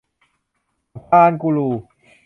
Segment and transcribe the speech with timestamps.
[0.93, 1.69] รำคาญกูรู